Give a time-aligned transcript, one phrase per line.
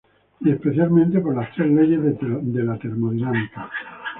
[0.39, 3.69] Y especialmente por las tres leyes de la termodinámica.